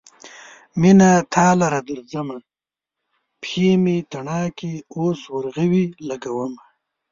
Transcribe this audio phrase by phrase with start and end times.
[0.81, 2.37] مينه تا لره درځمه:
[3.41, 6.63] پښې مې تڼاکې اوس ورغوي لګومه